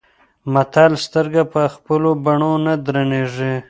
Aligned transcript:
متل: 0.53 0.91
سترګه 1.05 1.41
په 1.53 1.61
خپلو 1.75 2.09
بڼو 2.25 2.53
نه 2.65 2.73
درنيږي. 2.85 3.53